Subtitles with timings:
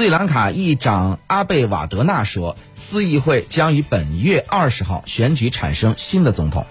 [0.00, 6.64] 斯里兰卡议长阿贝瓦德纳说斯议会将于本月二十号选举产生新的总统。